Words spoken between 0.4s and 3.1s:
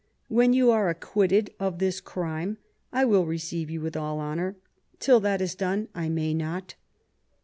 you are acquitted of this crime I